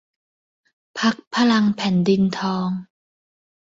[0.99, 2.69] พรรคพลังแผ่นดินทอง